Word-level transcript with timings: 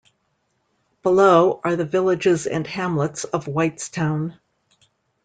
Below 1.03 1.61
are 1.63 1.75
the 1.75 1.85
villages 1.85 2.47
and 2.47 2.65
hamlets 2.65 3.23
of 3.23 3.45
Whitestown. 3.45 4.39